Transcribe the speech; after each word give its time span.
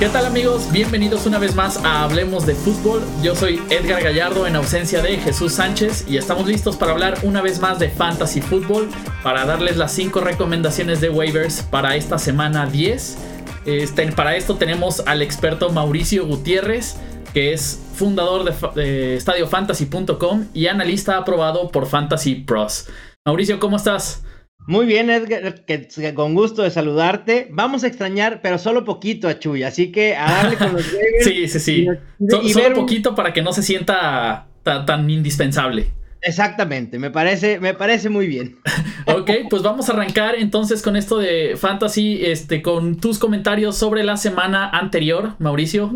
¿Qué 0.00 0.08
tal 0.08 0.24
amigos? 0.24 0.72
Bienvenidos 0.72 1.26
una 1.26 1.38
vez 1.38 1.54
más 1.54 1.76
a 1.84 2.04
Hablemos 2.04 2.46
de 2.46 2.54
Fútbol. 2.54 3.02
Yo 3.22 3.36
soy 3.36 3.60
Edgar 3.68 4.02
Gallardo 4.02 4.46
en 4.46 4.56
ausencia 4.56 5.02
de 5.02 5.18
Jesús 5.18 5.52
Sánchez 5.52 6.06
y 6.08 6.16
estamos 6.16 6.46
listos 6.46 6.76
para 6.76 6.92
hablar 6.92 7.18
una 7.22 7.42
vez 7.42 7.60
más 7.60 7.78
de 7.78 7.90
Fantasy 7.90 8.40
Football, 8.40 8.88
para 9.22 9.44
darles 9.44 9.76
las 9.76 9.92
5 9.92 10.22
recomendaciones 10.22 11.02
de 11.02 11.10
waivers 11.10 11.60
para 11.64 11.96
esta 11.96 12.18
semana 12.18 12.64
10. 12.64 13.18
Este, 13.66 14.10
para 14.12 14.36
esto 14.36 14.56
tenemos 14.56 15.00
al 15.00 15.20
experto 15.20 15.68
Mauricio 15.68 16.26
Gutiérrez, 16.26 16.96
que 17.34 17.52
es 17.52 17.78
fundador 17.92 18.44
de, 18.44 18.82
de 18.82 19.16
estadiofantasy.com 19.16 20.46
y 20.54 20.68
analista 20.68 21.18
aprobado 21.18 21.70
por 21.70 21.84
Fantasy 21.86 22.36
Pros. 22.36 22.86
Mauricio, 23.26 23.60
¿cómo 23.60 23.76
estás? 23.76 24.22
Muy 24.70 24.86
bien, 24.86 25.10
Edgar, 25.10 25.64
que, 25.64 25.88
con 26.14 26.36
gusto 26.36 26.62
de 26.62 26.70
saludarte. 26.70 27.48
Vamos 27.50 27.82
a 27.82 27.88
extrañar, 27.88 28.40
pero 28.40 28.56
solo 28.56 28.84
poquito 28.84 29.26
a 29.26 29.36
Chuy, 29.36 29.64
así 29.64 29.90
que 29.90 30.14
a 30.14 30.30
darle 30.30 30.56
con 30.56 30.72
los 30.74 30.84
Sí, 31.24 31.48
sí, 31.48 31.58
sí. 31.58 31.86
Y, 32.20 32.52
solo 32.52 32.76
poquito 32.76 33.16
para 33.16 33.32
que 33.32 33.42
no 33.42 33.52
se 33.52 33.64
sienta 33.64 34.46
tan, 34.62 35.10
indispensable. 35.10 35.92
Exactamente, 36.22 37.00
me 37.00 37.10
parece, 37.10 37.58
me 37.58 37.74
parece 37.74 38.10
muy 38.10 38.28
bien. 38.28 38.60
ok, 39.08 39.30
pues 39.50 39.62
vamos 39.64 39.88
a 39.88 39.92
arrancar 39.92 40.36
entonces 40.36 40.82
con 40.82 40.94
esto 40.94 41.18
de 41.18 41.56
Fantasy, 41.56 42.24
este, 42.24 42.62
con 42.62 43.00
tus 43.00 43.18
comentarios 43.18 43.76
sobre 43.76 44.04
la 44.04 44.16
semana 44.16 44.70
anterior, 44.70 45.34
Mauricio. 45.40 45.92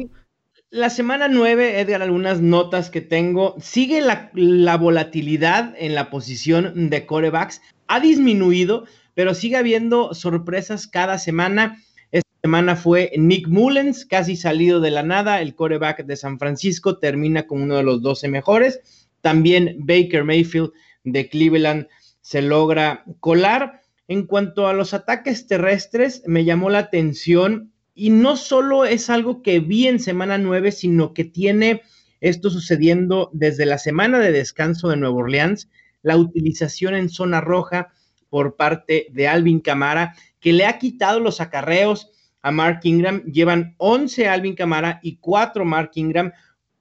La 0.71 0.91
semana 0.91 1.29
9, 1.29 1.79
Edgar, 1.79 2.03
algunas 2.03 2.41
notas 2.41 2.91
que 2.91 3.01
tengo. 3.01 3.55
Sigue 3.61 4.01
la, 4.01 4.33
la 4.35 4.77
volatilidad 4.77 5.73
en 5.79 5.95
la 5.95 6.11
posición 6.11 6.91
de 6.91 7.07
corebacks 7.07 7.61
ha 7.87 8.01
disminuido, 8.01 8.85
pero 9.15 9.35
sigue 9.35 9.57
habiendo 9.57 10.15
sorpresas 10.15 10.87
cada 10.87 11.19
semana. 11.19 11.83
Esta 12.11 12.31
semana 12.43 12.77
fue 12.77 13.13
Nick 13.17 13.49
Mullens, 13.49 14.05
casi 14.07 14.37
salido 14.37 14.81
de 14.81 14.91
la 14.91 15.03
nada, 15.03 15.41
el 15.41 15.55
coreback 15.55 16.05
de 16.05 16.17
San 16.17 16.39
Francisco, 16.39 16.99
termina 16.99 17.47
como 17.47 17.65
uno 17.65 17.77
de 17.77 17.83
los 17.83 18.03
12 18.03 18.29
mejores. 18.29 19.09
También 19.21 19.77
Baker 19.79 20.25
Mayfield 20.25 20.73
de 21.05 21.29
Cleveland 21.29 21.87
se 22.21 22.43
logra 22.43 23.05
colar. 23.21 23.81
En 24.07 24.27
cuanto 24.27 24.67
a 24.69 24.75
los 24.75 24.93
ataques 24.93 25.47
terrestres, 25.47 26.23
me 26.27 26.45
llamó 26.45 26.69
la 26.69 26.79
atención 26.79 27.73
y 27.95 28.11
no 28.11 28.37
solo 28.37 28.85
es 28.85 29.09
algo 29.09 29.43
que 29.43 29.61
vi 29.61 29.87
en 29.87 30.01
semana 30.01 30.37
9, 30.37 30.73
sino 30.73 31.15
que 31.15 31.25
tiene 31.25 31.83
esto 32.21 32.51
sucediendo 32.51 33.31
desde 33.33 33.67
la 33.67 33.79
semana 33.79 34.19
de 34.19 34.33
descanso 34.33 34.89
de 34.89 34.97
Nueva 34.97 35.17
Orleans 35.17 35.69
la 36.05 36.17
utilización 36.17 36.95
en 36.95 37.09
zona 37.09 37.41
roja 37.41 37.89
por 38.29 38.55
parte 38.55 39.09
de 39.11 39.27
Alvin 39.27 39.59
Camara, 39.59 40.15
que 40.39 40.53
le 40.53 40.67
ha 40.67 40.79
quitado 40.79 41.19
los 41.19 41.41
acarreos 41.41 42.13
a 42.43 42.53
Mark 42.53 42.81
Ingram. 42.85 43.25
Llevan 43.25 43.75
11 43.79 44.29
Alvin 44.29 44.55
Camara 44.55 45.01
y 45.03 45.17
4 45.17 45.65
Mark 45.65 45.91
Ingram 45.95 46.33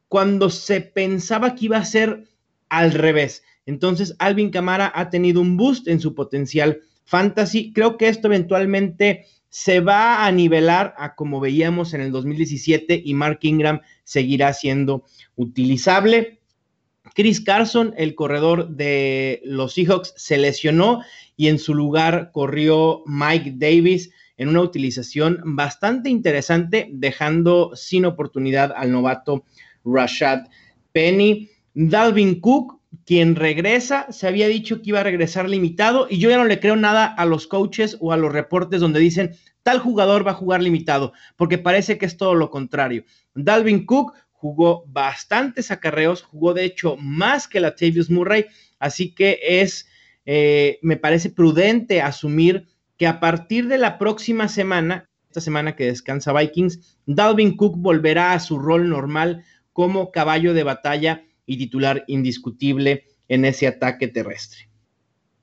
cuando 0.08 0.50
se 0.50 0.82
pensaba 0.82 1.56
que 1.56 1.66
iba 1.66 1.78
a 1.78 1.86
ser 1.86 2.26
al 2.70 2.92
revés. 2.92 3.44
Entonces, 3.66 4.16
Alvin 4.20 4.52
Camara 4.52 4.92
ha 4.94 5.10
tenido 5.10 5.42
un 5.42 5.58
boost 5.58 5.88
en 5.88 6.00
su 6.00 6.14
potencial 6.14 6.82
fantasy. 7.06 7.72
Creo 7.72 7.98
que 7.98 8.10
esto 8.10 8.28
eventualmente 8.28 9.26
se 9.50 9.80
va 9.80 10.26
a 10.26 10.32
nivelar 10.32 10.94
a 10.98 11.16
como 11.16 11.40
veíamos 11.40 11.94
en 11.94 12.02
el 12.02 12.12
2017 12.12 13.02
y 13.06 13.14
Mark 13.14 13.40
Ingram 13.42 13.82
seguirá 14.04 14.52
siendo 14.54 15.06
utilizable. 15.36 16.42
Chris 17.14 17.42
Carson, 17.42 17.94
el 17.98 18.16
corredor 18.16 18.70
de 18.70 19.42
los 19.46 19.74
Seahawks, 19.74 20.14
se 20.18 20.38
lesionó 20.38 21.02
y 21.36 21.48
en 21.48 21.60
su 21.60 21.74
lugar 21.74 22.32
corrió 22.32 23.04
Mike 23.06 23.54
Davis 23.58 24.12
en 24.38 24.50
una 24.50 24.62
utilización 24.62 25.42
bastante 25.44 26.10
interesante, 26.10 26.90
dejando 26.92 27.72
sin 27.76 28.06
oportunidad 28.06 28.74
al 28.76 28.92
novato 28.92 29.46
Rashad 29.86 30.48
Penny. 30.92 31.50
Dalvin 31.76 32.40
Cook, 32.40 32.80
quien 33.06 33.36
regresa, 33.36 34.08
se 34.12 34.28
había 34.28 34.48
dicho 34.48 34.82
que 34.82 34.90
iba 34.90 35.00
a 35.00 35.04
regresar 35.04 35.50
limitado 35.50 36.08
y 36.10 36.20
yo 36.20 36.30
ya 36.30 36.38
no 36.38 36.46
le 36.46 36.60
creo 36.60 36.76
nada 36.76 37.06
a 37.06 37.26
los 37.26 37.48
coaches 37.48 37.98
o 38.00 38.12
a 38.12 38.18
los 38.18 38.32
reportes 38.32 38.80
donde 38.80 39.00
dicen 39.00 39.36
tal 39.64 39.80
jugador 39.80 40.28
va 40.28 40.32
a 40.32 40.36
jugar 40.36 40.62
limitado, 40.62 41.14
porque 41.36 41.58
parece 41.58 41.98
que 41.98 42.06
es 42.06 42.18
todo 42.18 42.36
lo 42.36 42.50
contrario. 42.50 43.06
Dalvin 43.34 43.86
Cook 43.86 44.14
jugó 44.44 44.84
bastantes 44.88 45.72
acarreos, 45.72 46.22
jugó 46.22 46.54
de 46.54 46.66
hecho 46.66 46.98
más 46.98 47.48
que 47.48 47.62
la 47.62 47.76
Tavius 47.78 48.10
Murray, 48.10 48.46
así 48.78 49.16
que 49.16 49.40
es, 49.42 49.88
eh, 50.26 50.80
me 50.82 50.98
parece 50.98 51.30
prudente 51.30 52.02
asumir 52.02 52.68
que 52.98 53.08
a 53.08 53.22
partir 53.22 53.70
de 53.70 53.78
la 53.78 53.98
próxima 53.98 54.50
semana, 54.50 55.10
esta 55.30 55.40
semana 55.40 55.78
que 55.78 55.86
descansa 55.86 56.34
Vikings, 56.34 56.98
Dalvin 57.06 57.56
Cook 57.56 57.78
volverá 57.78 58.34
a 58.34 58.42
su 58.42 58.60
rol 58.60 58.90
normal 58.90 59.46
como 59.72 60.12
caballo 60.12 60.54
de 60.54 60.64
batalla 60.64 61.24
y 61.46 61.58
titular 61.58 62.04
indiscutible 62.08 63.06
en 63.30 63.46
ese 63.46 63.66
ataque 63.66 64.10
terrestre. 64.10 64.68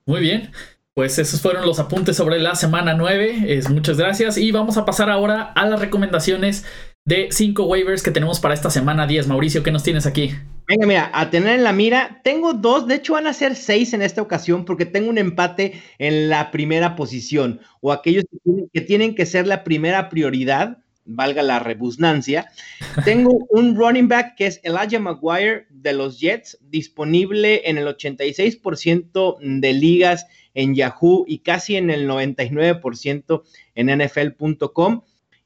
Muy 0.05 0.21
bien. 0.21 0.51
Pues 0.93 1.17
esos 1.17 1.41
fueron 1.41 1.65
los 1.65 1.79
apuntes 1.79 2.17
sobre 2.17 2.37
la 2.37 2.53
semana 2.53 2.93
9. 2.93 3.45
Es, 3.47 3.67
muchas 3.67 3.97
gracias. 3.97 4.37
Y 4.37 4.51
vamos 4.51 4.77
a 4.77 4.85
pasar 4.85 5.09
ahora 5.09 5.41
a 5.41 5.65
las 5.65 5.79
recomendaciones 5.79 6.65
de 7.05 7.29
cinco 7.31 7.63
waivers 7.63 8.03
que 8.03 8.11
tenemos 8.11 8.39
para 8.39 8.53
esta 8.53 8.69
semana 8.69 9.07
10. 9.07 9.27
Mauricio, 9.27 9.63
¿qué 9.63 9.71
nos 9.71 9.83
tienes 9.83 10.05
aquí? 10.05 10.31
Venga, 10.67 10.87
mira, 10.87 11.11
a 11.13 11.29
tener 11.29 11.55
en 11.55 11.63
la 11.63 11.73
mira, 11.73 12.21
tengo 12.23 12.53
dos, 12.53 12.87
de 12.87 12.95
hecho 12.95 13.13
van 13.13 13.27
a 13.27 13.33
ser 13.33 13.55
seis 13.55 13.93
en 13.93 14.01
esta 14.01 14.21
ocasión 14.21 14.63
porque 14.63 14.85
tengo 14.85 15.09
un 15.09 15.17
empate 15.17 15.81
en 15.97 16.29
la 16.29 16.51
primera 16.51 16.95
posición 16.95 17.59
o 17.81 17.91
aquellos 17.91 18.23
que 18.71 18.81
tienen 18.81 19.15
que, 19.15 19.25
ser 19.25 19.47
la 19.47 19.63
primera 19.63 20.07
prioridad, 20.09 20.77
valga 21.03 21.43
la 21.43 21.59
rebusnancia. 21.59 22.49
Tengo 23.05 23.47
un 23.49 23.75
running 23.75 24.07
back 24.07 24.35
que 24.35 24.47
es 24.47 24.61
Elijah 24.63 24.99
Maguire 24.99 25.65
de 25.69 25.93
los 25.93 26.19
Jets, 26.19 26.57
disponible 26.61 27.63
en 27.65 27.77
el 27.77 27.87
86% 27.87 29.37
de 29.59 29.73
ligas 29.73 30.27
en 30.53 30.75
Yahoo 30.75 31.25
y 31.27 31.39
casi 31.39 31.75
en 31.75 31.89
el 31.89 32.07
99% 32.07 33.41
en 33.75 33.87
NFL.com. 33.87 35.01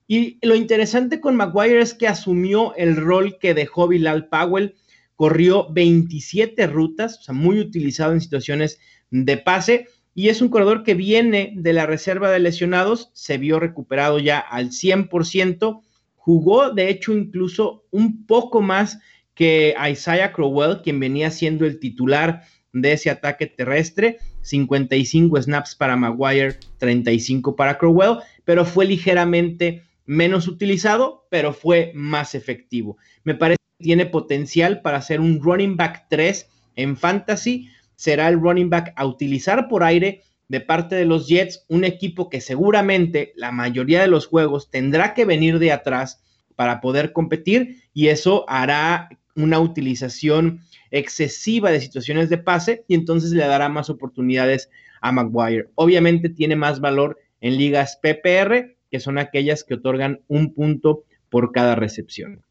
Y 0.07 0.38
lo 0.45 0.55
interesante 0.55 1.19
con 1.19 1.35
Maguire 1.35 1.81
es 1.81 1.93
que 1.93 2.07
asumió 2.07 2.75
el 2.75 2.95
rol 2.95 3.38
que 3.39 3.53
dejó 3.53 3.88
Bilal 3.88 4.27
Powell, 4.27 4.75
corrió 5.16 5.67
27 5.71 6.67
rutas, 6.67 7.19
o 7.19 7.23
sea, 7.23 7.33
muy 7.33 7.59
utilizado 7.59 8.13
en 8.13 8.21
situaciones 8.21 8.79
de 9.09 9.38
pase, 9.38 9.88
y 10.13 10.29
es 10.29 10.41
un 10.41 10.49
corredor 10.49 10.83
que 10.83 10.93
viene 10.93 11.53
de 11.55 11.73
la 11.73 11.85
reserva 11.85 12.31
de 12.31 12.39
lesionados, 12.39 13.09
se 13.13 13.38
vio 13.38 13.59
recuperado 13.59 14.19
ya 14.19 14.39
al 14.39 14.69
100%, 14.69 15.81
jugó 16.16 16.72
de 16.72 16.89
hecho 16.89 17.13
incluso 17.13 17.85
un 17.91 18.25
poco 18.25 18.61
más 18.61 18.99
que 19.33 19.75
Isaiah 19.91 20.31
Crowell, 20.31 20.81
quien 20.81 20.99
venía 20.99 21.31
siendo 21.31 21.66
el 21.66 21.79
titular 21.79 22.43
de 22.72 22.93
ese 22.93 23.09
ataque 23.09 23.47
terrestre, 23.47 24.19
55 24.41 25.41
snaps 25.41 25.75
para 25.75 25.95
Maguire, 25.95 26.57
35 26.77 27.55
para 27.55 27.77
Crowell, 27.77 28.19
pero 28.43 28.66
fue 28.66 28.85
ligeramente 28.85 29.83
menos 30.05 30.47
utilizado, 30.47 31.25
pero 31.29 31.53
fue 31.53 31.91
más 31.95 32.35
efectivo. 32.35 32.97
Me 33.23 33.35
parece 33.35 33.59
que 33.77 33.85
tiene 33.85 34.05
potencial 34.05 34.81
para 34.81 35.01
ser 35.01 35.19
un 35.19 35.41
running 35.41 35.75
back 35.77 36.05
3 36.09 36.49
en 36.75 36.97
fantasy. 36.97 37.69
Será 37.95 38.27
el 38.29 38.39
running 38.39 38.69
back 38.69 38.93
a 38.95 39.05
utilizar 39.05 39.67
por 39.67 39.83
aire 39.83 40.21
de 40.47 40.61
parte 40.61 40.95
de 40.95 41.05
los 41.05 41.27
Jets, 41.27 41.66
un 41.69 41.83
equipo 41.83 42.29
que 42.29 42.39
seguramente 42.39 43.33
la 43.35 43.51
mayoría 43.51 44.01
de 44.01 44.07
los 44.07 44.27
juegos 44.27 44.69
tendrá 44.69 45.13
que 45.13 45.25
venir 45.25 45.57
de 45.59 45.71
atrás 45.71 46.23
para 46.55 46.81
poder 46.81 47.13
competir 47.13 47.83
y 47.93 48.07
eso 48.07 48.45
hará 48.47 49.09
una 49.35 49.59
utilización 49.59 50.61
excesiva 50.91 51.72
de 51.72 51.81
situaciones 51.81 52.29
de 52.29 52.37
pase 52.37 52.85
y 52.87 52.95
entonces 52.95 53.31
le 53.31 53.45
dará 53.45 53.69
más 53.69 53.89
oportunidades 53.89 54.69
a 55.01 55.11
Maguire. 55.11 55.69
Obviamente 55.75 56.29
tiene 56.29 56.55
más 56.55 56.79
valor 56.79 57.17
en 57.41 57.57
ligas 57.57 57.99
PPR, 58.02 58.74
que 58.95 59.01
son 59.01 59.17
aquellas 59.17 59.65
que 59.65 59.73
otorgan 59.73 60.21
un 60.29 60.53
punto 60.53 61.03
por 61.29 61.51
cada 61.51 61.75
recepción. 61.75 62.45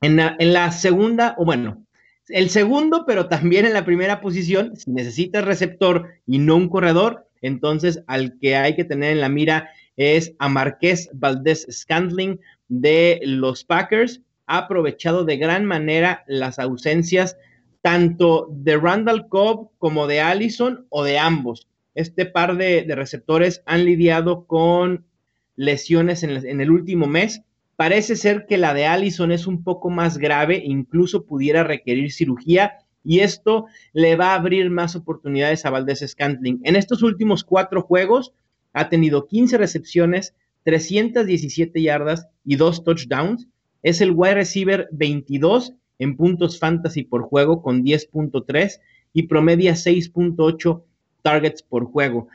En 0.00 0.16
la, 0.16 0.72
segunda, 0.72 1.34
o 1.36 1.44
bueno, 1.44 1.84
el 2.28 2.48
segundo, 2.48 3.04
pero 3.06 3.28
también 3.28 3.66
en 3.66 3.74
la 3.74 3.84
primera 3.84 4.22
posición, 4.22 4.76
si 4.76 4.90
necesitas 4.90 5.44
receptor 5.44 6.08
y 6.26 6.38
no 6.38 6.56
un 6.56 6.70
corredor, 6.70 7.28
entonces 7.42 8.02
al 8.06 8.38
que 8.38 8.56
hay 8.56 8.76
que 8.76 8.84
tener 8.84 9.12
en 9.12 9.20
la 9.20 9.28
mira 9.28 9.68
es 9.98 10.32
a 10.38 10.48
Marqués 10.48 11.10
Valdés 11.12 11.66
Scandling 11.70 12.40
de 12.68 13.20
los 13.24 13.62
Packers. 13.62 14.22
Ha 14.46 14.56
aprovechado 14.56 15.26
de 15.26 15.36
gran 15.36 15.66
manera 15.66 16.24
las 16.26 16.58
ausencias 16.58 17.36
tanto 17.82 18.48
de 18.50 18.78
Randall 18.78 19.28
Cobb 19.28 19.68
como 19.76 20.06
de 20.06 20.22
Allison 20.22 20.86
o 20.88 21.04
de 21.04 21.18
ambos. 21.18 21.68
Este 21.94 22.24
par 22.24 22.56
de 22.56 22.86
receptores 22.88 23.62
han 23.66 23.84
lidiado 23.84 24.46
con 24.46 25.04
lesiones 25.58 26.22
en 26.22 26.60
el, 26.60 26.70
último 26.70 27.06
mes. 27.08 27.42
Parece 27.74 28.14
ser 28.14 28.46
que 28.46 28.58
la 28.58 28.74
de 28.74 28.86
Allison 28.86 29.32
es 29.32 29.48
un 29.48 29.64
poco 29.64 29.90
más 29.90 30.16
grave, 30.16 30.62
incluso 30.64 31.26
pudiera 31.26 31.64
requerir 31.64 32.12
cirugía 32.12 32.78
y 33.04 33.20
esto 33.20 33.66
le 33.92 34.14
va 34.14 34.32
a 34.32 34.34
abrir 34.36 34.70
más 34.70 34.94
oportunidades 34.94 35.66
a 35.66 35.70
Valdés 35.70 36.04
Scantling. 36.06 36.60
En 36.62 36.76
estos 36.76 37.02
últimos 37.02 37.42
cuatro 37.42 37.82
juegos 37.82 38.32
ha 38.72 38.88
tenido 38.88 39.26
15 39.26 39.58
recepciones, 39.58 40.34
317 40.62 41.82
yardas 41.82 42.28
y 42.44 42.54
dos 42.54 42.84
touchdowns. 42.84 43.48
Es 43.82 44.00
el 44.00 44.12
wide 44.12 44.34
receiver 44.34 44.88
22 44.92 45.74
en 45.98 46.16
puntos 46.16 46.58
fantasy 46.60 47.02
por 47.02 47.22
juego 47.22 47.62
con 47.62 47.84
10.3 47.84 48.80
y 49.12 49.24
promedia 49.24 49.72
6.8 49.72 50.82
targets 51.22 51.62
por 51.62 51.86
juego. 51.86 52.28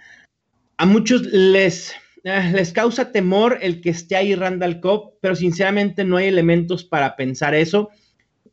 A 0.75 0.85
muchos 0.85 1.21
les, 1.21 1.93
les 2.23 2.71
causa 2.71 3.11
temor 3.11 3.59
el 3.61 3.81
que 3.81 3.89
esté 3.89 4.15
ahí 4.15 4.33
Randall 4.33 4.79
Cobb, 4.79 5.13
pero 5.21 5.35
sinceramente 5.35 6.05
no 6.05 6.17
hay 6.17 6.27
elementos 6.27 6.83
para 6.85 7.15
pensar 7.15 7.53
eso. 7.53 7.89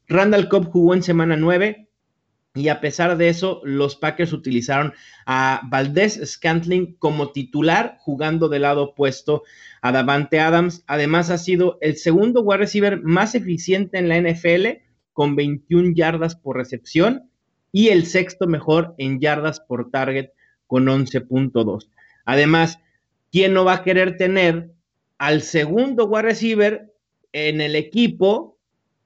Randall 0.08 0.48
Cobb 0.48 0.70
jugó 0.70 0.94
en 0.94 1.02
semana 1.02 1.36
9, 1.36 1.88
y 2.54 2.66
a 2.66 2.80
pesar 2.80 3.16
de 3.16 3.28
eso, 3.28 3.60
los 3.64 3.94
Packers 3.94 4.32
utilizaron 4.32 4.92
a 5.24 5.60
Valdez 5.70 6.20
Scantling 6.24 6.96
como 6.96 7.30
titular, 7.30 7.96
jugando 8.00 8.48
del 8.48 8.62
lado 8.62 8.82
opuesto 8.82 9.44
a 9.82 9.92
Davante 9.92 10.40
Adams. 10.40 10.82
Además, 10.88 11.30
ha 11.30 11.38
sido 11.38 11.78
el 11.80 11.96
segundo 11.96 12.42
wide 12.42 12.58
receiver 12.58 13.00
más 13.02 13.36
eficiente 13.36 13.98
en 13.98 14.08
la 14.08 14.20
NFL, 14.20 14.82
con 15.12 15.36
21 15.36 15.92
yardas 15.94 16.34
por 16.34 16.56
recepción, 16.56 17.30
y 17.70 17.88
el 17.88 18.06
sexto 18.06 18.48
mejor 18.48 18.96
en 18.98 19.20
yardas 19.20 19.60
por 19.60 19.92
target, 19.92 20.30
con 20.66 20.86
11.2. 20.86 21.88
Además, 22.24 22.80
¿quién 23.30 23.54
no 23.54 23.64
va 23.64 23.74
a 23.74 23.82
querer 23.82 24.16
tener 24.16 24.70
al 25.18 25.42
segundo 25.42 26.06
wide 26.06 26.22
receiver 26.22 26.92
en 27.32 27.60
el 27.60 27.76
equipo 27.76 28.56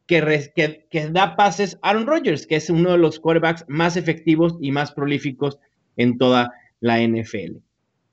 que, 0.06 1.10
da 1.10 1.36
pases 1.36 1.78
Aaron 1.82 2.06
Rodgers, 2.06 2.46
que 2.46 2.56
es 2.56 2.70
uno 2.70 2.92
de 2.92 2.98
los 2.98 3.18
quarterbacks 3.18 3.64
más 3.68 3.96
efectivos 3.96 4.56
y 4.60 4.70
más 4.70 4.92
prolíficos 4.92 5.58
en 5.96 6.18
toda 6.18 6.52
la 6.80 7.00
NFL. 7.00 7.58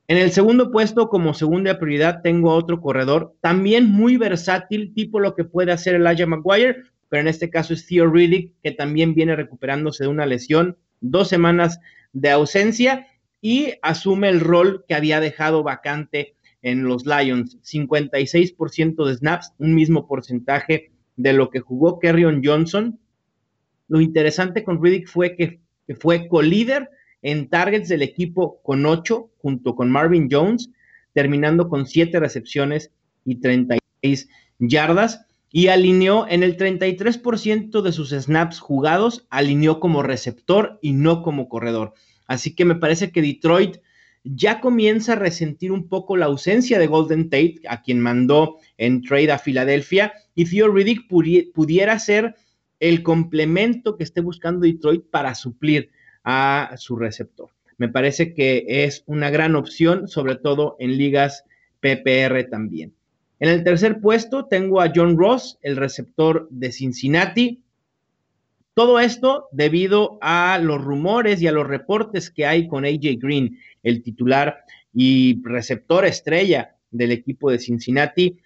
En 0.07 0.17
el 0.17 0.31
segundo 0.31 0.71
puesto, 0.71 1.09
como 1.09 1.33
segunda 1.33 1.79
prioridad, 1.79 2.21
tengo 2.21 2.53
otro 2.53 2.81
corredor, 2.81 3.33
también 3.41 3.89
muy 3.89 4.17
versátil, 4.17 4.93
tipo 4.93 5.19
lo 5.19 5.35
que 5.35 5.43
puede 5.43 5.71
hacer 5.71 5.95
Elijah 5.95 6.25
McGuire, 6.25 6.83
pero 7.09 7.21
en 7.21 7.27
este 7.27 7.49
caso 7.49 7.73
es 7.73 7.85
Theo 7.85 8.09
Riddick, 8.09 8.53
que 8.63 8.71
también 8.71 9.13
viene 9.13 9.35
recuperándose 9.35 10.05
de 10.05 10.09
una 10.09 10.25
lesión, 10.25 10.77
dos 11.01 11.27
semanas 11.27 11.79
de 12.13 12.29
ausencia 12.29 13.07
y 13.41 13.73
asume 13.81 14.29
el 14.29 14.39
rol 14.39 14.85
que 14.88 14.93
había 14.93 15.19
dejado 15.19 15.63
vacante 15.63 16.35
en 16.61 16.83
los 16.83 17.05
Lions, 17.05 17.57
56% 17.63 19.05
de 19.05 19.15
snaps, 19.15 19.53
un 19.57 19.73
mismo 19.73 20.07
porcentaje 20.07 20.91
de 21.15 21.33
lo 21.33 21.49
que 21.49 21.59
jugó 21.59 21.99
Kerryon 21.99 22.41
Johnson. 22.43 22.99
Lo 23.88 23.99
interesante 23.99 24.63
con 24.63 24.81
Riddick 24.81 25.07
fue 25.07 25.35
que, 25.35 25.59
fue 25.99 26.27
co-líder 26.27 26.89
en 27.23 27.49
targets 27.49 27.89
del 27.89 28.03
equipo 28.03 28.61
con 28.61 28.85
8, 28.85 29.31
junto 29.39 29.75
con 29.75 29.89
Marvin 29.91 30.29
Jones, 30.31 30.69
terminando 31.13 31.67
con 31.67 31.85
7 31.87 32.19
recepciones 32.19 32.91
y 33.25 33.35
36 33.35 34.29
yardas. 34.59 35.25
Y 35.53 35.67
alineó 35.67 36.27
en 36.29 36.44
el 36.44 36.55
33% 36.55 37.81
de 37.81 37.91
sus 37.91 38.11
snaps 38.11 38.59
jugados, 38.59 39.27
alineó 39.29 39.81
como 39.81 40.01
receptor 40.01 40.79
y 40.81 40.94
no 40.94 41.23
como 41.23 41.49
corredor. 41.49 41.94
Así 42.31 42.56
que 42.56 42.63
me 42.63 42.75
parece 42.75 43.12
que 43.12 43.22
Detroit 43.22 43.80
ya 44.24 44.62
comienza 44.62 45.13
a 45.13 45.18
resentir 45.18 45.74
un 45.74 45.89
poco 45.89 46.16
la 46.16 46.28
ausencia 46.28 46.80
de 46.80 46.88
Golden 46.88 47.25
Tate, 47.25 47.60
a 47.68 47.81
quien 47.81 48.00
mandó 48.00 48.56
en 48.78 49.01
trade 49.01 49.33
a 49.33 49.38
Filadelfia, 49.38 50.13
y 50.33 50.45
Theo 50.45 50.72
Riddick 50.72 51.10
pudiera 51.10 52.00
ser 52.00 52.36
el 52.80 53.04
complemento 53.04 53.98
que 53.98 54.06
esté 54.06 54.22
buscando 54.22 54.62
Detroit 54.62 55.04
para 55.12 55.36
suplir 55.36 55.89
a 56.24 56.74
su 56.78 56.95
receptor. 56.95 57.50
Me 57.78 57.89
parece 57.89 58.33
que 58.33 58.63
es 58.66 59.04
una 59.07 59.30
gran 59.30 59.57
opción, 59.57 60.07
sobre 60.07 60.38
todo 60.38 60.78
en 60.80 60.98
ligas 60.98 61.44
PPR 61.81 62.45
también. 62.50 62.94
En 63.42 63.50
el 63.50 63.66
tercer 63.66 64.00
puesto 64.00 64.45
tengo 64.45 64.80
a 64.80 64.94
John 64.95 65.18
Ross, 65.18 65.60
el 65.63 65.75
receptor 65.75 66.48
de 66.50 66.72
Cincinnati. 66.72 67.62
Todo 68.73 69.01
esto 69.01 69.50
debido 69.51 70.18
a 70.21 70.57
los 70.62 70.81
rumores 70.81 71.41
y 71.41 71.47
a 71.47 71.51
los 71.51 71.68
reportes 71.68 72.29
que 72.29 72.45
hay 72.45 72.68
con 72.69 72.85
AJ 72.85 73.18
Green, 73.19 73.59
el 73.83 74.01
titular 74.01 74.63
y 74.94 75.41
receptor 75.44 76.06
estrella 76.06 76.75
del 76.89 77.12
equipo 77.12 77.51
de 77.51 77.59
Cincinnati. 77.59 78.38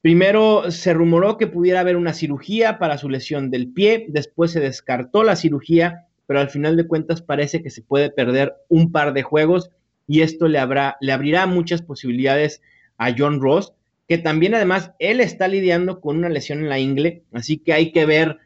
Primero 0.00 0.70
se 0.72 0.92
rumoró 0.94 1.36
que 1.36 1.46
pudiera 1.46 1.78
haber 1.78 1.96
una 1.96 2.12
cirugía 2.12 2.80
para 2.80 2.98
su 2.98 3.08
lesión 3.08 3.50
del 3.50 3.68
pie, 3.68 4.06
después 4.08 4.50
se 4.50 4.58
descartó 4.58 5.22
la 5.22 5.36
cirugía, 5.36 6.08
pero 6.26 6.40
al 6.40 6.50
final 6.50 6.76
de 6.76 6.88
cuentas 6.88 7.22
parece 7.22 7.62
que 7.62 7.70
se 7.70 7.82
puede 7.82 8.10
perder 8.10 8.54
un 8.68 8.90
par 8.90 9.12
de 9.12 9.22
juegos 9.22 9.70
y 10.08 10.22
esto 10.22 10.48
le, 10.48 10.58
habrá, 10.58 10.96
le 11.00 11.12
abrirá 11.12 11.46
muchas 11.46 11.82
posibilidades 11.82 12.62
a 12.96 13.14
John 13.16 13.40
Ross, 13.40 13.74
que 14.08 14.18
también 14.18 14.56
además 14.56 14.90
él 14.98 15.20
está 15.20 15.46
lidiando 15.46 16.00
con 16.00 16.18
una 16.18 16.28
lesión 16.28 16.58
en 16.58 16.68
la 16.68 16.80
ingle, 16.80 17.22
así 17.32 17.58
que 17.58 17.72
hay 17.72 17.92
que 17.92 18.06
ver 18.06 18.38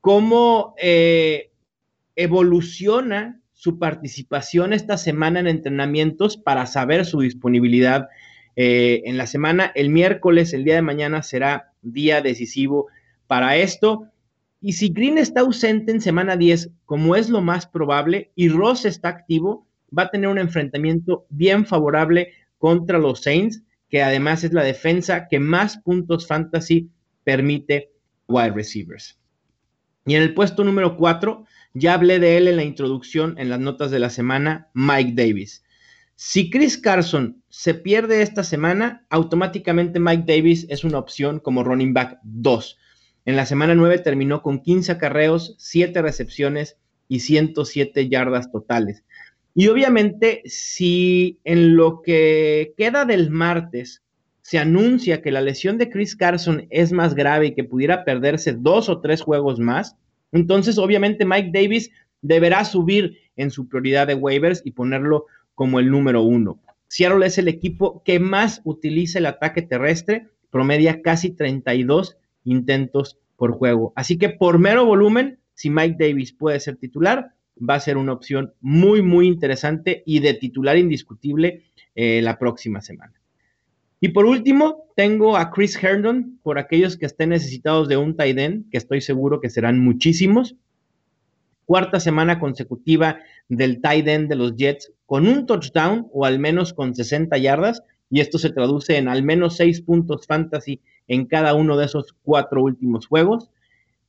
cómo 0.00 0.74
eh, 0.80 1.50
evoluciona 2.16 3.40
su 3.52 3.78
participación 3.78 4.72
esta 4.72 4.96
semana 4.96 5.40
en 5.40 5.46
entrenamientos 5.46 6.36
para 6.38 6.66
saber 6.66 7.04
su 7.04 7.20
disponibilidad 7.20 8.08
eh, 8.56 9.02
en 9.04 9.18
la 9.18 9.26
semana. 9.26 9.70
El 9.74 9.90
miércoles, 9.90 10.54
el 10.54 10.64
día 10.64 10.76
de 10.76 10.82
mañana, 10.82 11.22
será 11.22 11.72
día 11.82 12.22
decisivo 12.22 12.86
para 13.26 13.56
esto. 13.56 14.06
Y 14.62 14.72
si 14.72 14.88
Green 14.88 15.18
está 15.18 15.40
ausente 15.40 15.92
en 15.92 16.00
semana 16.00 16.36
10, 16.36 16.70
como 16.86 17.16
es 17.16 17.28
lo 17.28 17.42
más 17.42 17.66
probable, 17.66 18.30
y 18.34 18.48
Ross 18.48 18.86
está 18.86 19.08
activo, 19.08 19.66
va 19.96 20.04
a 20.04 20.10
tener 20.10 20.28
un 20.28 20.38
enfrentamiento 20.38 21.26
bien 21.28 21.66
favorable 21.66 22.32
contra 22.58 22.98
los 22.98 23.20
Saints, 23.22 23.62
que 23.90 24.02
además 24.02 24.44
es 24.44 24.52
la 24.52 24.62
defensa 24.62 25.28
que 25.28 25.38
más 25.38 25.76
puntos 25.78 26.26
fantasy 26.26 26.88
permite 27.24 27.90
wide 28.26 28.52
receivers. 28.52 29.19
Y 30.10 30.16
en 30.16 30.22
el 30.22 30.34
puesto 30.34 30.64
número 30.64 30.96
4, 30.96 31.44
ya 31.72 31.94
hablé 31.94 32.18
de 32.18 32.36
él 32.36 32.48
en 32.48 32.56
la 32.56 32.64
introducción, 32.64 33.36
en 33.38 33.48
las 33.48 33.60
notas 33.60 33.92
de 33.92 34.00
la 34.00 34.10
semana, 34.10 34.68
Mike 34.74 35.12
Davis. 35.14 35.62
Si 36.16 36.50
Chris 36.50 36.78
Carson 36.78 37.44
se 37.48 37.74
pierde 37.74 38.20
esta 38.20 38.42
semana, 38.42 39.06
automáticamente 39.08 40.00
Mike 40.00 40.24
Davis 40.26 40.66
es 40.68 40.82
una 40.82 40.98
opción 40.98 41.38
como 41.38 41.62
running 41.62 41.94
back 41.94 42.18
2. 42.24 42.76
En 43.24 43.36
la 43.36 43.46
semana 43.46 43.76
9 43.76 44.00
terminó 44.00 44.42
con 44.42 44.64
15 44.64 44.90
acarreos, 44.90 45.54
7 45.58 46.02
recepciones 46.02 46.76
y 47.06 47.20
107 47.20 48.08
yardas 48.08 48.50
totales. 48.50 49.04
Y 49.54 49.68
obviamente, 49.68 50.42
si 50.44 51.38
en 51.44 51.76
lo 51.76 52.02
que 52.02 52.74
queda 52.76 53.04
del 53.04 53.30
martes 53.30 54.02
se 54.42 54.58
anuncia 54.58 55.22
que 55.22 55.30
la 55.30 55.40
lesión 55.40 55.78
de 55.78 55.90
Chris 55.90 56.16
Carson 56.16 56.66
es 56.70 56.92
más 56.92 57.14
grave 57.14 57.48
y 57.48 57.54
que 57.54 57.64
pudiera 57.64 58.04
perderse 58.04 58.52
dos 58.52 58.88
o 58.88 59.00
tres 59.00 59.20
juegos 59.20 59.58
más, 59.58 59.96
entonces 60.32 60.78
obviamente 60.78 61.24
Mike 61.24 61.50
Davis 61.52 61.90
deberá 62.22 62.64
subir 62.64 63.18
en 63.36 63.50
su 63.50 63.68
prioridad 63.68 64.06
de 64.06 64.14
waivers 64.14 64.62
y 64.64 64.72
ponerlo 64.72 65.26
como 65.54 65.80
el 65.80 65.90
número 65.90 66.22
uno. 66.22 66.60
Seattle 66.88 67.26
es 67.26 67.38
el 67.38 67.48
equipo 67.48 68.02
que 68.04 68.18
más 68.18 68.60
utiliza 68.64 69.18
el 69.18 69.26
ataque 69.26 69.62
terrestre, 69.62 70.28
promedia 70.50 71.02
casi 71.02 71.30
32 71.30 72.16
intentos 72.44 73.18
por 73.36 73.52
juego. 73.52 73.92
Así 73.94 74.18
que 74.18 74.28
por 74.28 74.58
mero 74.58 74.84
volumen, 74.84 75.38
si 75.54 75.70
Mike 75.70 75.96
Davis 75.98 76.32
puede 76.32 76.58
ser 76.60 76.76
titular, 76.76 77.32
va 77.58 77.74
a 77.74 77.80
ser 77.80 77.96
una 77.96 78.12
opción 78.12 78.54
muy, 78.60 79.02
muy 79.02 79.26
interesante 79.26 80.02
y 80.06 80.20
de 80.20 80.34
titular 80.34 80.76
indiscutible 80.76 81.64
eh, 81.94 82.20
la 82.22 82.38
próxima 82.38 82.80
semana. 82.80 83.19
Y 84.00 84.08
por 84.08 84.24
último, 84.24 84.86
tengo 84.96 85.36
a 85.36 85.50
Chris 85.50 85.82
Herndon, 85.82 86.38
por 86.42 86.58
aquellos 86.58 86.96
que 86.96 87.04
estén 87.04 87.30
necesitados 87.30 87.86
de 87.86 87.98
un 87.98 88.16
tight 88.16 88.38
end, 88.38 88.70
que 88.70 88.78
estoy 88.78 89.02
seguro 89.02 89.40
que 89.40 89.50
serán 89.50 89.78
muchísimos. 89.78 90.56
Cuarta 91.66 92.00
semana 92.00 92.40
consecutiva 92.40 93.18
del 93.48 93.80
tight 93.80 94.08
end 94.08 94.30
de 94.30 94.36
los 94.36 94.56
Jets 94.56 94.92
con 95.04 95.28
un 95.28 95.44
touchdown 95.44 96.08
o 96.12 96.24
al 96.24 96.38
menos 96.38 96.72
con 96.72 96.94
60 96.94 97.36
yardas, 97.38 97.82
y 98.08 98.20
esto 98.20 98.38
se 98.38 98.50
traduce 98.50 98.96
en 98.96 99.06
al 99.06 99.22
menos 99.22 99.56
6 99.56 99.82
puntos 99.82 100.26
fantasy 100.26 100.80
en 101.06 101.26
cada 101.26 101.54
uno 101.54 101.76
de 101.76 101.84
esos 101.84 102.14
cuatro 102.22 102.62
últimos 102.62 103.06
juegos. 103.06 103.50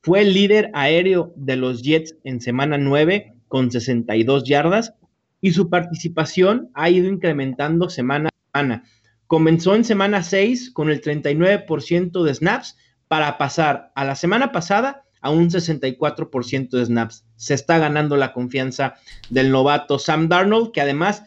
Fue 0.00 0.22
el 0.22 0.32
líder 0.32 0.70
aéreo 0.72 1.32
de 1.36 1.56
los 1.56 1.82
Jets 1.82 2.16
en 2.24 2.40
semana 2.40 2.78
9 2.78 3.34
con 3.46 3.70
62 3.70 4.44
yardas 4.44 4.94
y 5.40 5.52
su 5.52 5.68
participación 5.68 6.70
ha 6.74 6.90
ido 6.90 7.08
incrementando 7.08 7.90
semana 7.90 8.30
a 8.30 8.58
semana. 8.58 8.84
Comenzó 9.32 9.74
en 9.74 9.84
semana 9.84 10.22
6 10.22 10.72
con 10.72 10.90
el 10.90 11.00
39% 11.00 12.22
de 12.22 12.34
snaps 12.34 12.76
para 13.08 13.38
pasar 13.38 13.90
a 13.94 14.04
la 14.04 14.14
semana 14.14 14.52
pasada 14.52 15.04
a 15.22 15.30
un 15.30 15.48
64% 15.48 16.68
de 16.68 16.84
snaps. 16.84 17.24
Se 17.36 17.54
está 17.54 17.78
ganando 17.78 18.18
la 18.18 18.34
confianza 18.34 18.96
del 19.30 19.50
novato 19.50 19.98
Sam 19.98 20.28
Darnold, 20.28 20.72
que 20.72 20.82
además 20.82 21.24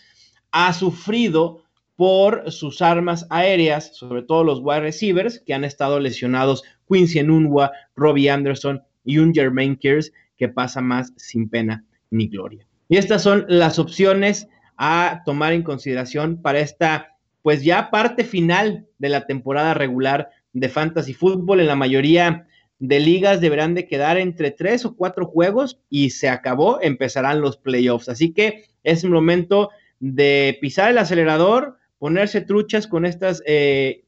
ha 0.51 0.71
sufrido 0.73 1.63
por 1.95 2.51
sus 2.51 2.83
armas 2.83 3.25
aéreas, 3.31 3.97
sobre 3.97 4.21
todo 4.21 4.43
los 4.43 4.59
wide 4.61 4.81
receivers, 4.81 5.39
que 5.39 5.55
han 5.55 5.63
estado 5.63 5.99
lesionados 5.99 6.61
Quincy 6.87 7.17
Enunwa, 7.17 7.71
Robbie 7.95 8.29
Anderson 8.29 8.83
y 9.03 9.17
un 9.17 9.33
Jermaine 9.33 9.79
Kears 9.79 10.13
que 10.37 10.47
pasa 10.47 10.79
más 10.79 11.11
sin 11.15 11.49
pena 11.49 11.83
ni 12.11 12.27
gloria. 12.27 12.67
Y 12.87 12.97
estas 12.97 13.23
son 13.23 13.47
las 13.47 13.79
opciones 13.79 14.47
a 14.77 15.23
tomar 15.25 15.53
en 15.53 15.63
consideración 15.63 16.39
para 16.39 16.59
esta 16.59 17.14
pues 17.45 17.63
ya 17.63 17.91
parte 17.91 18.23
final 18.23 18.87
de 18.97 19.07
la 19.07 19.27
temporada 19.27 19.75
regular 19.75 20.31
de 20.51 20.67
Fantasy 20.67 21.13
Football. 21.13 21.59
En 21.59 21.67
la 21.67 21.75
mayoría 21.75 22.47
de 22.79 22.99
ligas 22.99 23.39
deberán 23.39 23.75
de 23.75 23.85
quedar 23.85 24.17
entre 24.17 24.49
tres 24.49 24.83
o 24.83 24.95
cuatro 24.95 25.27
juegos 25.27 25.79
y 25.87 26.09
se 26.09 26.27
acabó, 26.27 26.81
empezarán 26.81 27.41
los 27.41 27.57
playoffs. 27.57 28.09
Así 28.09 28.33
que 28.33 28.63
es 28.81 29.03
un 29.03 29.11
momento 29.11 29.69
de 29.99 30.57
pisar 30.59 30.89
el 30.89 30.97
acelerador, 30.97 31.77
ponerse 31.99 32.41
truchas 32.41 32.87
con 32.87 33.05
estas 33.05 33.43
eh, 33.45 34.05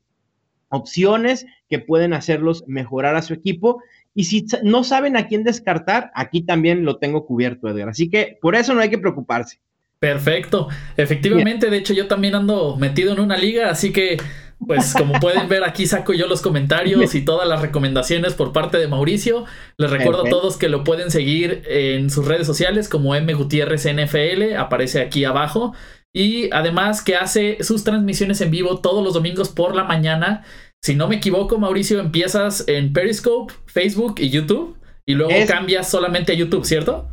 opciones 0.70 1.46
que 1.70 1.77
pueden 1.77 2.13
hacerlos 2.13 2.63
mejorar 2.65 3.15
a 3.15 3.22
su 3.22 3.36
equipo. 3.36 3.84
Y 4.15 4.24
si 4.24 4.48
no 4.63 4.84
saben 4.84 5.15
a 5.15 5.27
quién 5.27 5.44
descartar, 5.44 6.10
aquí 6.15 6.41
también 6.41 6.86
lo 6.86 6.98
tengo 6.98 7.27
cubierto, 7.27 7.70
Edgar. 7.70 7.89
Así 7.89 8.10
que 8.10 8.39
por 8.41 8.56
eso 8.56 8.74
no 8.74 8.82
hay 8.82 8.89
que 8.89 8.98
preocuparse. 8.98 9.60
Perfecto. 9.99 10.67
Efectivamente, 10.95 11.69
de 11.69 11.77
hecho 11.77 11.93
yo 11.93 12.07
también 12.07 12.35
ando 12.35 12.75
metido 12.77 13.13
en 13.13 13.19
una 13.19 13.37
liga, 13.37 13.69
así 13.69 13.91
que 13.91 14.17
pues 14.65 14.93
como 14.93 15.19
pueden 15.19 15.47
ver 15.49 15.63
aquí 15.63 15.85
saco 15.85 16.13
yo 16.13 16.27
los 16.27 16.41
comentarios 16.41 17.13
y 17.13 17.21
todas 17.23 17.47
las 17.47 17.61
recomendaciones 17.61 18.33
por 18.33 18.53
parte 18.53 18.77
de 18.77 18.87
Mauricio. 18.87 19.45
Les 19.77 19.89
recuerdo 19.89 20.25
a 20.25 20.29
todos 20.29 20.57
que 20.57 20.69
lo 20.69 20.83
pueden 20.83 21.11
seguir 21.11 21.63
en 21.67 22.09
sus 22.09 22.25
redes 22.25 22.47
sociales 22.47 22.89
como 22.89 23.15
M 23.15 23.31
Gutiérrez 23.33 23.85
NFL, 23.85 24.55
aparece 24.57 25.01
aquí 25.01 25.25
abajo. 25.25 25.73
Y 26.13 26.49
además 26.51 27.03
que 27.03 27.15
hace 27.15 27.63
sus 27.63 27.83
transmisiones 27.83 28.41
en 28.41 28.49
vivo 28.49 28.79
todos 28.79 29.03
los 29.03 29.13
domingos 29.13 29.49
por 29.49 29.75
la 29.75 29.83
mañana. 29.83 30.43
Si 30.81 30.95
no 30.95 31.07
me 31.07 31.17
equivoco, 31.17 31.59
Mauricio, 31.59 31.99
empiezas 31.99 32.63
en 32.67 32.93
Periscope, 32.93 33.53
Facebook 33.67 34.15
y 34.17 34.29
YouTube. 34.29 34.77
Y 35.05 35.13
luego 35.13 35.33
cambias 35.47 35.89
solamente 35.89 36.31
a 36.31 36.35
YouTube, 36.35 36.65
¿cierto? 36.65 37.07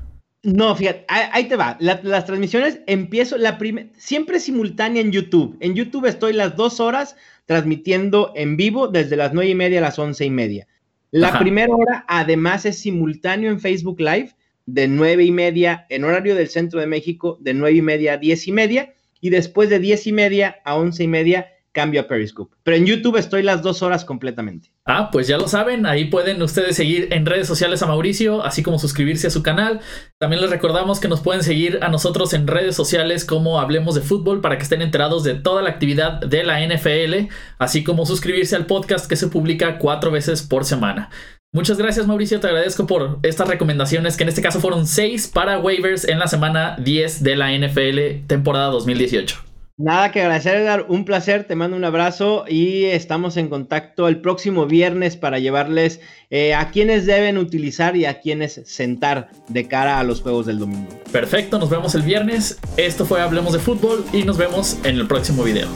No, 0.45 0.77
fíjate, 0.77 1.07
ahí 1.09 1.49
te 1.49 1.57
va. 1.57 1.79
las 1.81 2.27
transmisiones 2.27 2.81
empiezo 2.87 3.39
la 3.39 3.57
primera, 3.57 3.89
siempre 3.97 4.39
simultánea 4.39 5.01
en 5.01 5.11
YouTube. 5.11 5.57
En 5.61 5.75
YouTube 5.75 6.05
estoy 6.05 6.35
las 6.35 6.55
dos 6.55 6.81
horas 6.81 7.17
transmitiendo 7.47 8.33
en 8.37 8.59
vivo 8.59 8.89
desde 8.89 9.17
las 9.17 9.33
nueve 9.33 9.51
y 9.51 9.55
media 9.55 9.79
a 9.79 9.83
las 9.83 9.99
once 9.99 10.25
y 10.25 10.31
media. 10.31 10.69
La 11.11 11.39
primera 11.39 11.73
hora 11.73 12.05
además 12.09 12.67
es 12.67 12.79
simultáneo 12.79 13.51
en 13.51 13.61
Facebook 13.61 14.01
Live 14.01 14.33
de 14.67 14.87
nueve 14.87 15.25
y 15.25 15.31
media 15.31 15.87
en 15.89 16.05
horario 16.05 16.35
del 16.35 16.49
centro 16.49 16.79
de 16.79 16.87
México 16.87 17.39
de 17.41 17.55
nueve 17.55 17.79
y 17.79 17.83
media 17.83 18.15
a 18.15 18.17
diez 18.19 18.47
y 18.47 18.53
media 18.53 18.95
y 19.21 19.31
después 19.31 19.71
de 19.71 19.79
diez 19.79 20.07
y 20.07 20.13
media 20.13 20.57
a 20.65 20.77
once 20.77 21.05
y 21.05 21.09
media 21.09 21.54
cambio 21.75 22.01
a 22.01 22.05
Periscope. 22.05 22.55
Pero 22.63 22.77
en 22.79 22.87
YouTube 22.87 23.17
estoy 23.17 23.43
las 23.43 23.63
dos 23.63 23.83
horas 23.83 24.07
completamente. 24.07 24.71
Ah, 24.87 25.11
pues 25.11 25.27
ya 25.27 25.37
lo 25.37 25.49
saben, 25.49 25.85
ahí 25.85 26.07
pueden 26.07 26.41
ustedes 26.41 26.77
seguir 26.77 27.09
en 27.11 27.27
redes 27.27 27.47
sociales 27.47 27.83
a 27.83 27.87
Mauricio, 27.87 28.43
así 28.43 28.63
como 28.63 28.79
suscribirse 28.79 29.27
a 29.27 29.31
su 29.31 29.43
canal. 29.43 29.81
También 30.19 30.41
les 30.41 30.51
recordamos 30.51 31.01
que 31.01 31.09
nos 31.09 31.21
pueden 31.21 31.43
seguir 31.43 31.81
a 31.83 31.89
nosotros 31.89 32.33
en 32.33 32.47
redes 32.47 32.77
sociales 32.77 33.25
como 33.25 33.61
Hablemos 33.61 33.95
de 33.95 34.01
Fútbol 34.01 34.41
para 34.41 34.57
que 34.57 34.63
estén 34.63 34.81
enterados 34.81 35.25
de 35.25 35.35
toda 35.35 35.61
la 35.61 35.71
actividad 35.71 36.21
de 36.21 36.45
la 36.45 36.65
NFL, 36.65 37.29
así 37.59 37.85
como 37.85 38.07
suscribirse 38.07 38.57
al 38.57 38.67
podcast 38.67 39.07
que 39.07 39.17
se 39.17 39.29
publica 39.29 39.79
cuatro 39.79 40.11
veces 40.11 40.43
por 40.43 40.65
semana. 40.65 41.11
Muchas 41.53 41.79
gracias 41.79 42.07
Mauricio, 42.07 42.41
te 42.41 42.49
agradezco 42.49 42.87
por 42.87 43.21
estas 43.23 43.47
recomendaciones, 43.47 44.17
que 44.17 44.25
en 44.25 44.29
este 44.29 44.43
caso 44.43 44.61
fueron 44.61 44.87
seis 44.87 45.29
para 45.29 45.59
waivers 45.59 46.07
en 46.07 46.19
la 46.19 46.27
semana 46.27 46.77
10 46.79 47.23
de 47.23 47.37
la 47.37 47.57
NFL 47.57 48.27
temporada 48.27 48.71
2018. 48.71 49.54
Nada 49.77 50.13
que 50.13 50.21
agradecer, 50.21 50.57
Edgar. 50.57 50.87
Un 50.89 51.05
placer, 51.05 51.45
te 51.45 51.57
mando 51.57 51.77
un 51.77 51.85
abrazo 51.85 52.45
y 52.49 52.85
estamos 52.85 53.37
en 53.37 53.49
contacto 53.49 54.07
el 54.07 54.21
próximo 54.21 54.67
viernes 54.67 55.17
para 55.17 55.41
llevarles 55.41 56.01
eh, 56.31 56.55
a 56.55 56.71
quienes 56.71 57.07
deben 57.07 57.39
utilizar 57.39 57.97
y 57.97 58.05
a 58.05 58.21
quienes 58.21 58.61
sentar 58.67 59.31
de 59.49 59.67
cara 59.67 59.99
a 59.99 60.05
los 60.05 60.23
juegos 60.23 60.47
del 60.47 60.61
domingo. 60.61 60.89
Perfecto, 61.11 61.59
nos 61.59 61.71
vemos 61.71 61.97
el 61.97 62.03
viernes. 62.03 62.61
Esto 62.77 63.05
fue 63.05 63.21
Hablemos 63.21 63.53
de 63.53 63.59
Fútbol 63.59 64.05
y 64.13 64.23
nos 64.23 64.39
vemos 64.39 64.79
en 64.85 64.95
el 64.95 65.09
próximo 65.09 65.43
video. 65.43 65.69